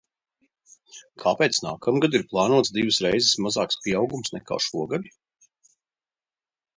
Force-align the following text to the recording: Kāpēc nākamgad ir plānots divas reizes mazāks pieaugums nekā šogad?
Kāpēc 1.23 1.57
nākamgad 1.65 2.17
ir 2.19 2.25
plānots 2.31 2.73
divas 2.77 2.99
reizes 3.07 3.35
mazāks 3.47 3.77
pieaugums 3.83 4.33
nekā 4.37 4.57
šogad? 4.69 5.05